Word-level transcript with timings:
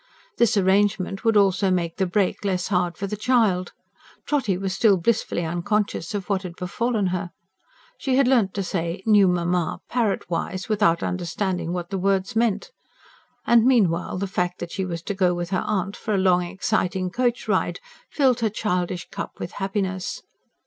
This 0.37 0.57
arrangement 0.57 1.23
would 1.23 1.37
also 1.37 1.69
make 1.69 1.97
the 1.97 2.07
break 2.07 2.43
less 2.43 2.69
hard 2.69 2.97
for 2.97 3.05
the 3.05 3.15
child. 3.15 3.71
Trotty 4.25 4.57
was 4.57 4.73
still 4.73 4.97
blissfully 4.97 5.45
unconscious 5.45 6.15
of 6.15 6.27
what 6.27 6.41
had 6.41 6.55
befallen 6.55 7.05
her. 7.13 7.29
She 7.99 8.15
had 8.15 8.27
learnt 8.27 8.55
to 8.55 8.63
say 8.63 9.03
"new 9.05 9.27
mamma" 9.27 9.79
parrot 9.89 10.27
wise, 10.27 10.67
without 10.67 11.03
understanding 11.03 11.71
what 11.71 11.91
the 11.91 11.99
words 11.99 12.35
meant. 12.35 12.71
And 13.45 13.63
meanwhile, 13.63 14.17
the 14.17 14.25
fact 14.25 14.57
that 14.57 14.71
she 14.71 14.85
was 14.85 15.03
to 15.03 15.13
go 15.13 15.35
with 15.35 15.51
her 15.51 15.61
aunt 15.67 15.95
for 15.95 16.15
a 16.15 16.17
long, 16.17 16.41
exciting 16.41 17.11
coach 17.11 17.47
ride 17.47 17.79
filled 18.09 18.39
her 18.39 18.49
childish 18.49 19.07
cup 19.11 19.39
with 19.39 19.51
happiness. 19.61 20.23